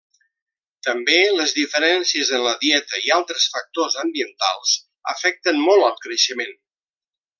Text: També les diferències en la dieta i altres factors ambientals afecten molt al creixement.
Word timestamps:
També 0.85 1.17
les 1.39 1.51
diferències 1.57 2.31
en 2.37 2.41
la 2.45 2.53
dieta 2.63 3.01
i 3.09 3.13
altres 3.17 3.45
factors 3.57 3.99
ambientals 4.05 4.73
afecten 5.15 5.61
molt 5.69 5.91
al 5.91 5.99
creixement. 6.07 6.57